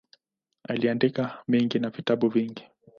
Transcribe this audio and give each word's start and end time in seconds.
Aliandika 0.63 1.43
mengi 1.47 1.79
na 1.79 1.89
vitabu 1.89 2.29
vingi. 2.29 2.67